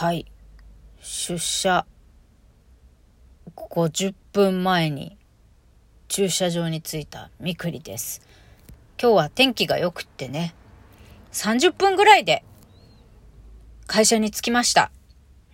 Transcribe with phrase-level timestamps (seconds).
[0.00, 0.24] はい。
[1.02, 1.84] 出社
[3.54, 5.18] 50分前に
[6.08, 8.22] 駐車場に着いたみくりです。
[8.98, 10.54] 今日は天気が良くってね、
[11.32, 12.44] 30分ぐらいで
[13.86, 14.90] 会社に着きました。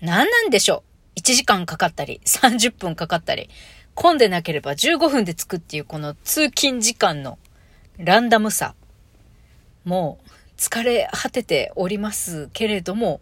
[0.01, 0.85] 何なんでしょ
[1.17, 3.51] う ?1 時間かかったり、30分かかったり、
[3.97, 7.41] 混んでなければ15分で着くっていうこの通勤時間の
[7.99, 8.77] ランダムさ。
[9.85, 13.21] もう疲れ果てておりますけれども、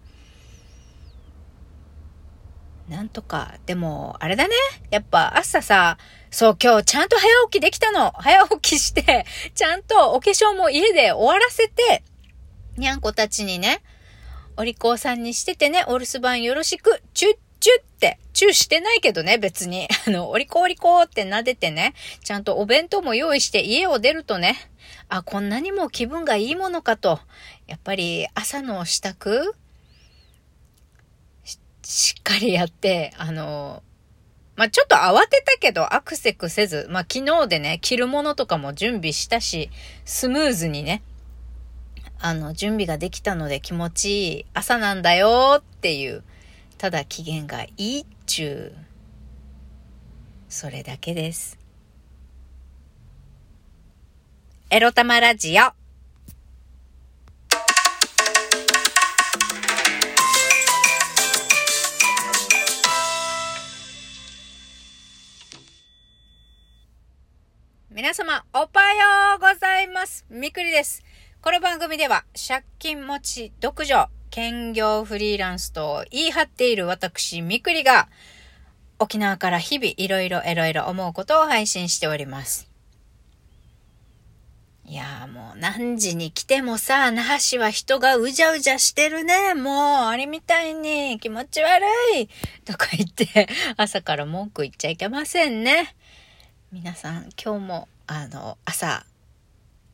[2.89, 4.55] なんとか、でも、あれだね。
[4.91, 5.97] やっぱ朝さ、
[6.31, 8.13] そう今日ちゃんと早起きできたの。
[8.17, 9.25] 早起きして、
[9.55, 12.03] ちゃんとお化粧も家で終わらせて、
[12.77, 13.83] にゃんこたちにね、
[14.57, 19.89] お利口さんにしててね、お留守番よろしく、チュッチュッって、チューしてないけどね、別に。
[20.07, 24.59] あの、お利口お利口って撫でてね、ちゃんとお弁当も用意して家を出るとね、
[25.09, 27.21] あ、こんなにも気分がいいものかと。
[27.67, 29.55] やっぱり朝の支度
[31.85, 33.83] しっかりやって、あの、
[34.57, 39.71] まあ、ちょっと慌てたけど、アクセクせず、まあ、昨日でね、着るものとかも準備したし、
[40.05, 41.03] スムーズにね、
[42.21, 46.23] あの、準備ができたので気持ちいい朝なんだよっていう、
[46.79, 48.85] ただ機嫌がいいっちゅう、
[50.49, 51.59] それだけです。
[54.71, 55.84] エロ玉ラジオ。
[68.05, 70.27] 皆様、おはようございます。
[70.29, 71.03] みくりです。
[71.41, 78.11] この番組では、借金持ち、独女、兼業フリーランスと言い張っている私、みくりが、
[78.99, 82.71] 沖縄から日々いろいろいろいろ思うことを配信しております。
[84.85, 89.55] いやーもう何時に来てもさ、那覇市は人がうじゃうじゃしてるね。
[89.55, 89.75] もう、
[90.09, 91.83] あれみたいに気持ち悪
[92.17, 92.29] い。
[92.67, 95.97] とか言って、朝から文句言っちゃいけませんね。
[96.71, 99.05] 皆さん、今日も、あの、朝、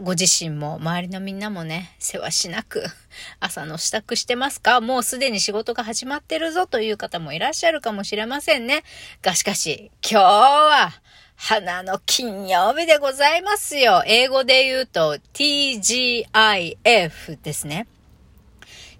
[0.00, 2.84] ご自身も周りのみんなもね、世話しなく、
[3.38, 4.80] 朝の支度してますか？
[4.80, 8.82] もうすでに仕事が始まってるぞという方もいらっしゃるかもしれませんね。
[9.22, 10.92] がしかし、今日は、
[11.36, 14.02] 花の金曜日でございますよ。
[14.06, 17.86] 英語で言うと TGIF ですね。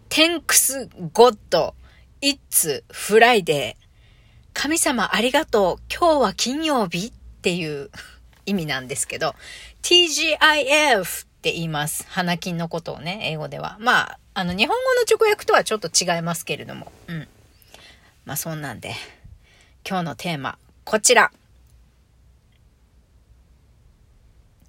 [0.08, 1.36] Thanks God
[2.22, 3.76] It's Friday
[4.54, 7.90] 神様ありがとう今日は金曜日っていう
[8.50, 9.34] 意味なんですけど
[9.82, 12.06] TGIF って言います。
[12.08, 13.78] 花金のことをね、英語では。
[13.80, 16.92] まあ、あの日本語の直訳とはちょっと違いますけれども。
[17.08, 17.28] うん。
[18.26, 18.94] まあそんなんで
[19.88, 21.32] 今日のテーマこちら。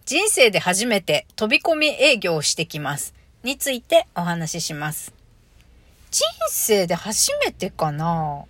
[0.05, 3.13] 人生で初めて飛び込み営業をしてきます。
[3.43, 5.13] についてお話しします。
[6.09, 8.45] 人生で初めてかな？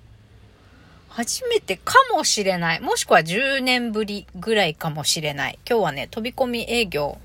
[1.13, 2.79] 初めてかもしれない。
[2.79, 5.59] もしくは10年ぶりぐらいかもしれない。
[5.69, 7.17] 今日はね、飛び込み営業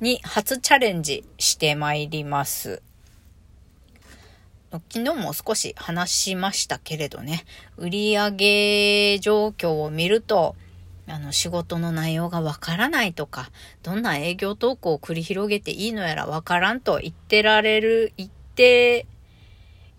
[0.00, 2.80] に初チャレンジしてまいります。
[4.72, 7.44] 昨日も少し話しましたけれどね、
[7.76, 10.56] 売上状況を見ると、
[11.06, 13.50] あの、仕事の内容がわからないとか、
[13.82, 19.06] どんな営業トークを繰り広げていいのやらわからんと言ってられる、言って、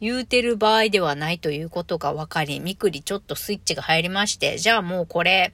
[0.02, 5.54] 言うてる場合ではないということが分かり、みくりちょっとスイッチが入りまして、じゃあもうこれ、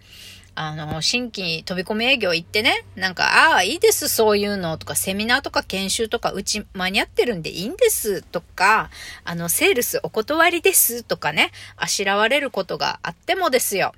[0.54, 8.90] あの、新規飛び込み営業行ってね、なんか、ああ、いいです、そういうのとか、セミナーとか研修とか、うち間に合ってるんでいいんですとか、
[9.24, 13.94] あの、セールスお断りですとかね、あしらわれることがあってもですよ。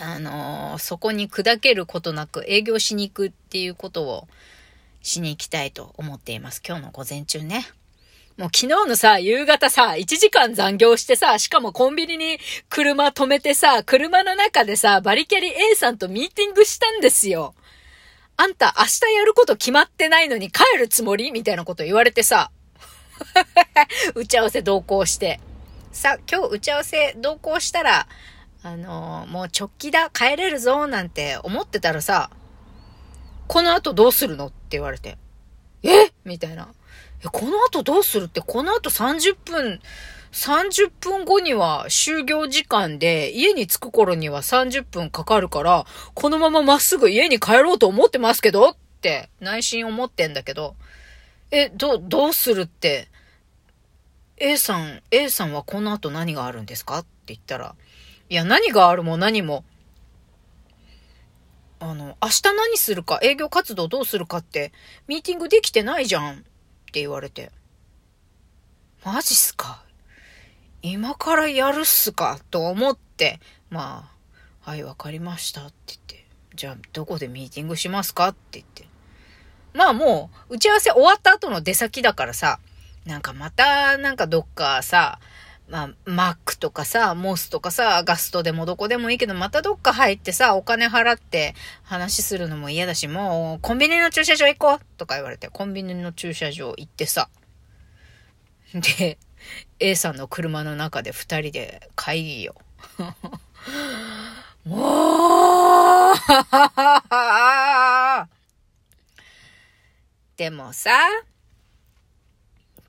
[0.00, 4.28] あのそこに砕けることなく営業しに行くっていうことを
[5.02, 6.62] しに行きたいと思っています。
[6.66, 7.66] 今日の午前中ね。
[8.38, 12.38] もう昨日のさ、夕方さ、1時間残業してさ、しかもコンビニに
[12.70, 17.54] 車止めてさ、車の中でさ、バリキャリ A さんとミーティングしたんですよ。
[18.38, 22.50] あんた明日やること決まってないのに帰るつもりみたいなこと言われてさ、
[24.14, 25.38] 打ち合わせ同行して。
[25.92, 28.06] さ、今日打ち合わせ同行したら、
[28.62, 32.30] あのーもう直帰だ、帰れるぞ、なんて思ってたらさ、
[33.46, 35.18] この後どうするのって言われて。
[35.82, 36.68] えみたいな。
[37.24, 39.80] え、この後どうするって、この後30分、
[40.32, 50.74] 30分後には就業時間で、家に着く頃には30分かかるから、このまままっすぐ家に帰ろうと思ってますけどって、内心思ってんだけど、
[51.50, 53.08] え、ど、どうするって、
[54.38, 57.76] A さん、A さんはこの後何があるんですかって言ったら、
[58.30, 59.64] いや、何があるも何も、
[61.78, 64.72] あの、明日何するか、営業活動どうするかって、
[65.06, 66.44] ミーティングできてないじゃん。
[66.92, 67.50] って言われて。
[69.02, 69.82] マジっすか？
[70.82, 72.38] 今からやるっすか？
[72.50, 73.40] と思って、
[73.70, 74.10] ま
[74.62, 78.28] あ、はい、わかりましたって言って、じゃあどこでミーティングしますか？
[78.28, 78.84] って言って。
[79.72, 82.60] まあもう、打ち合わせ終わった後の出先だからさ、
[83.06, 85.18] なんかまた、なんかどっかさ、
[85.72, 97.30] まあ、マックとかさ、モスとかさ、ガストでもどこでもいいけど、またどっか入ってさ、お金払って話するのも嫌だし、もう、コンビニの駐車場行こうとか言われて、コンビニの駐車場行ってさ。
[98.74, 99.16] で、
[99.80, 102.54] A さんの車の中で二人で会議よ。
[104.66, 106.16] もう
[110.36, 110.90] でもさ、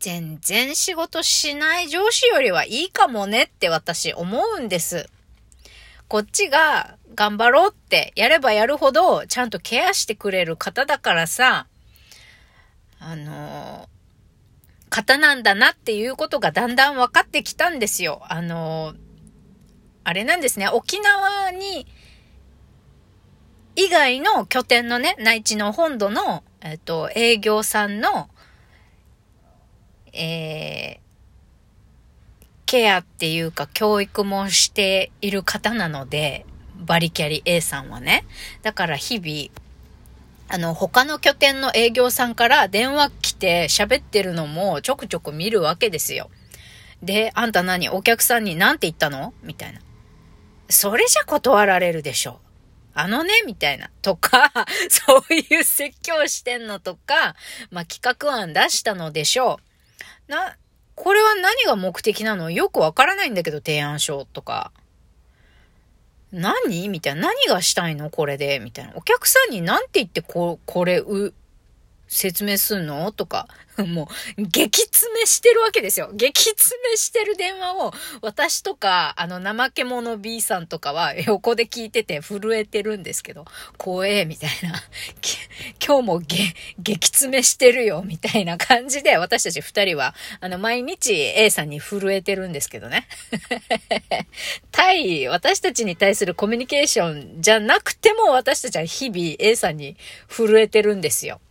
[0.03, 5.09] 全然仕事しない上司よりはいいかもねって私思うんです。
[6.09, 11.67] こっちが頑張ろうってやればやるほどちゃんとケアしてくれる方だからさ、
[13.00, 13.88] あの
[14.89, 18.23] 方なんだなっていうことがだんだん分かってきたんですよ。
[18.27, 18.95] あの
[20.03, 21.88] あれなんですね、沖縄に、
[23.77, 28.29] 以外の拠点のね、内地の本土の、えっと、営業さんの
[30.13, 31.04] えー、
[32.65, 36.45] ケアっていうか教育もしている方なので、
[36.77, 38.25] バリキャリ A さんはね。
[38.62, 39.63] だから日々、
[40.50, 46.30] あの、他の拠点の営業さんから電話来て喋ってるのもちょくちょく見るわけですよ。
[47.01, 49.33] で、あんた何お客さんに何て言ったの？
[49.44, 49.80] みたいな。
[50.69, 52.39] それじゃ断られるでしょ。
[52.95, 53.89] あのね、みたいな。
[54.01, 54.51] とか、
[54.89, 57.36] そういう説教してんのとか、
[57.71, 59.73] まあ、企画案出したのでしょう。
[60.28, 60.58] な、
[60.96, 62.52] これは何が目的なの？
[62.52, 64.72] よくわからないんだけど、提案書とか。
[66.31, 66.88] 何？
[66.90, 67.22] みたいな。
[67.22, 68.10] 何がしたいの？
[68.10, 68.94] これでみたいな。
[68.96, 71.34] お客さんに何て言ってこ、これ、う、
[72.13, 73.12] 説明すんの？
[73.12, 73.48] とか、
[73.88, 74.07] も
[74.38, 76.12] う、激詰めしてるわけですよ。
[76.13, 83.45] 激詰めしてる電話を、私とか、あの、怠け者 B さんとかは、横で聞いてて震えてるんですけど、
[83.77, 84.83] 怖え、みたいな。
[85.83, 93.07] 今日もげ、激詰めしてるよ、みたいな 感じで、私たち二人は、あの、毎日 A さんに震えてるんですけどね。
[94.71, 99.98] 対、私たちに対するコミュニケーションじゃなくても、私たちは日々 A さんに
[100.30, 101.42] 震えてるんですよ。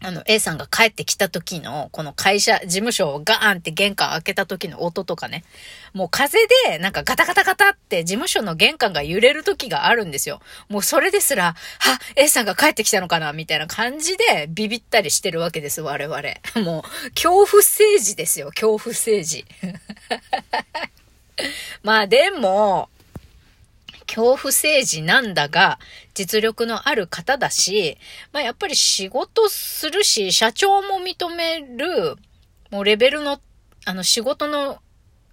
[0.00, 5.44] あの、A さんが帰ってきた時の、この会社、事務所をガーンって玄関開けた時の音とかね。
[5.92, 10.40] もう風で、なんかガタガタガタって事務所の玄関が揺れる時があるんですよ。
[10.68, 16.20] もうそれですら、は、A さんが帰ってきたのかなみたいな感じでビビったりしてるわけです、我々。
[16.64, 19.44] もう、恐怖政治ですよ、恐怖政治。
[21.82, 22.88] まあでも、
[24.08, 25.78] 恐怖政治なんだが、
[26.14, 27.98] 実力のある方だし、
[28.32, 32.16] まあやっぱり仕事するし、社長も認める、
[32.70, 33.40] もうレベルの、
[33.84, 34.78] あの仕事の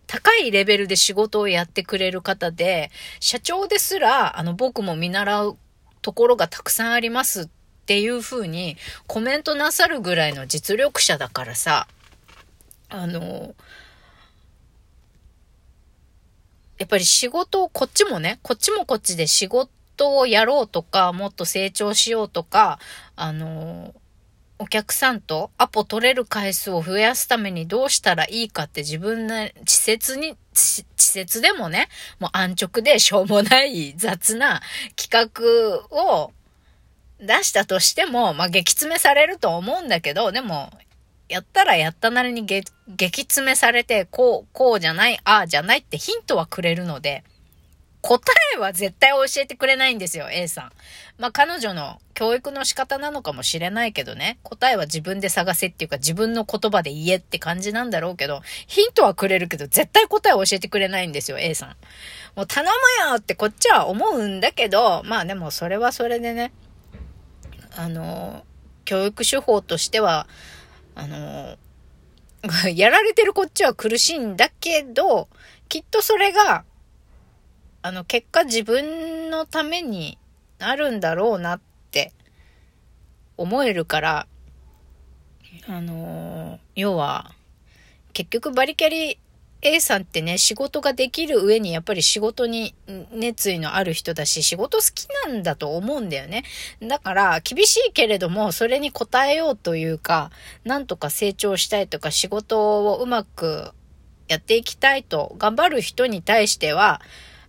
[0.07, 5.57] 高いレベルで仕事をやってくれる方で、社長ですら、あの僕も見習う
[6.01, 7.47] ところがたくさんありますっ
[7.85, 11.87] ていうふうにコメントなさるぐらいの実力者だからさ、
[12.89, 13.55] あの、
[16.77, 22.79] やっぱり仕事をこっちもね、こっちもこっちで仕事をやろうとか、もっと成長しようとか、
[23.15, 23.93] あの、
[24.57, 34.61] お客さんとアポ取れる回数を増やすためにどうしたらいいかって自分の稚拙に、稚拙でもね、もう安直でしょうもない雑な
[34.95, 35.31] 企
[35.89, 36.31] 画を
[37.19, 40.71] 出したとしても、まあ激詰めされると思うんだけど、でも
[41.27, 47.23] やったらやったなりに激激詰めされて、こう、こうじゃない、ああじゃないってヒントはくれるので、
[48.01, 48.21] 答
[48.55, 50.71] えは絶対教えてくれないんですよ、A さん。
[51.17, 61.69] まあ彼女の教育の仕方なのかもしれないけどね、答えは自分で探せっていうか自分の言葉で言えって感じなんだろうけど、ヒントはくれるけど絶対答えを教えてくれないんですよ、A さん。
[62.35, 66.53] もう頼むよってこっちは思うんだけど、まあでもそれはそれでね、
[67.75, 68.45] あの、
[68.85, 70.27] 教育手法としては、
[70.93, 71.57] あの、
[72.75, 75.27] やられてるこっちは苦しいんだけど、
[75.69, 76.63] きっとそれが、
[77.81, 80.17] あの、結果自分のために
[80.59, 81.61] なるんだろうなっ
[81.91, 82.13] て
[83.37, 84.27] 思えるから、
[85.67, 87.33] あの、要は、
[88.13, 89.19] 結局バリキャリ
[89.67, 92.75] A さんってね、仕事ができる上にやっぱり仕事に
[93.11, 96.43] 熱意のある人だし、仕事好きなんだと思うんだよね。
[96.83, 100.29] だから、厳しいけれども、それに応えようというか、
[100.65, 103.71] なんとか成長したいとか、仕事をうまく
[104.27, 107.01] やっていきたいと頑張る人に対しては、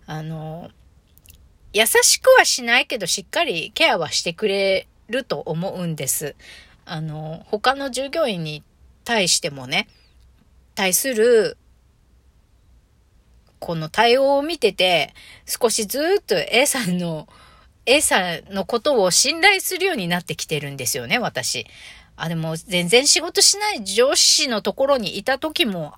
[0.07, 0.71] あの、
[1.71, 6.35] 優しくはしないけど、しっかりケアはしてくれると思うんです。
[6.83, 8.63] あの、他の従業員に
[9.03, 9.87] 対してもね、
[10.73, 11.57] 対する
[13.59, 15.13] この対応を見てて、
[15.45, 17.27] 少しずっと A さんの、
[17.85, 21.65] A さんのことを信頼するようになってきてるんですよね、私。
[22.15, 25.93] あ、でも全然仕事しない上司のところにいた時も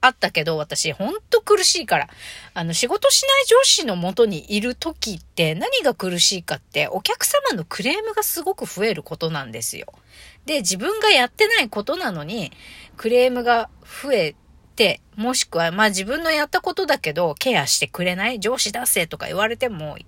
[0.00, 2.08] あったけど、私、ほんと苦しいから。
[2.54, 9.92] あの、仕事しない上司のもとにいる時って何が苦しいかって、お客様のクレームがすごく増えることなんですよ。
[10.46, 12.52] で、自分がやってないことなのに、
[12.96, 13.68] クレームが
[14.02, 14.36] 増えて、
[14.78, 18.38] てもしくは、まあ自分のやったことだけど、ケアしてくれない？
[18.38, 19.98] 上司出せとか言われても、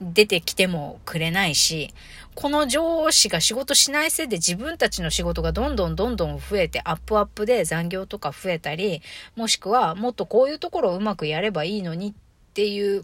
[0.00, 1.92] 出てきてもくれないし、
[2.34, 9.02] この上司が仕事しないせいで自分たちの仕事がどんどんどんどん増えてアップアップで残業とか増えたり、
[9.36, 12.14] もしくはもっとこういうところをうまくやればいいのにっ
[12.54, 13.02] ていう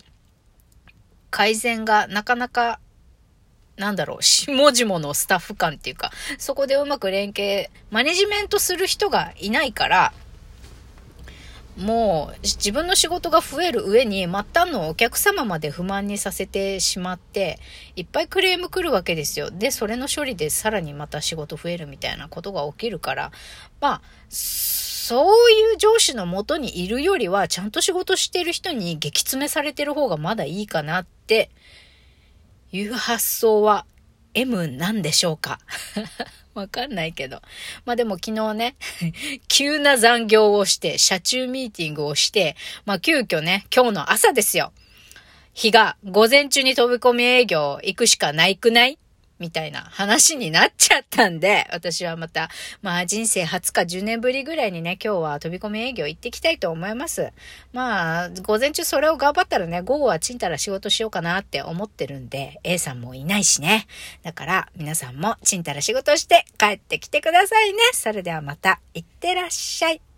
[1.31, 2.81] 改善がなかなか
[3.77, 10.13] なんだろう、下々のスタッフ間っていうか、そこでうまく連携、マネジメントする人がいないから、
[11.81, 17.59] もう自分の仕事が増える上に末端のお客様まで不満にさせてしまって
[17.97, 19.51] いっぱいクレーム来るわけですよ。
[19.51, 23.33] で、それの処理でさらにまた仕事増えるみたいなことが起きるから、
[23.81, 31.51] まあ、そういう上司のもとにいるよりはちゃんと仕事してる人に激詰めされてる方がまだいいかなって
[32.73, 33.87] いう発想は
[34.35, 35.59] M なんでしょうか？
[36.55, 37.41] わかんないけど。
[37.85, 38.77] まあでも昨日ね、
[39.49, 44.73] 急な残業をして、車中ミーティングをして、まあ急遽ね、今日の朝ですよ。
[45.55, 48.99] 日が午前中に飛び込み営業行くしかないくない？
[49.41, 52.51] みたいな話になっちゃったんで、私はまた、
[52.83, 57.33] まあ人生初か10年ぶりぐらいにね、今日は飛び込み営業行ってきたいと思います。
[57.73, 63.87] まあ、午前中それを頑張ったらね、午後はちんたら仕事しようかなって思ってるんで、A さんもいないしね。
[64.23, 67.79] だから皆さんもちんたら仕事して帰ってきてくださいね。
[67.93, 70.10] それではまた、いってらっしゃい。